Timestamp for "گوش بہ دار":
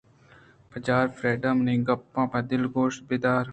2.75-3.45